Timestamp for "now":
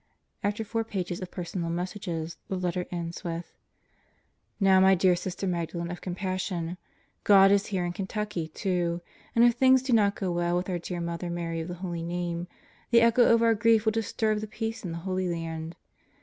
4.59-4.79